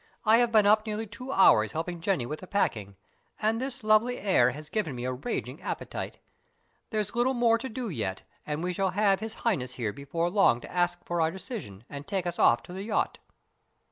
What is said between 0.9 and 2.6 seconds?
two hours helping Jenny with the